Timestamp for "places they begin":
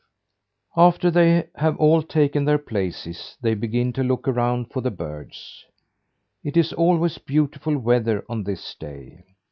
2.57-3.93